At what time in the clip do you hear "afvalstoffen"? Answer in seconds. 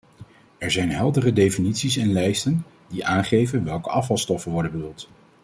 3.89-4.51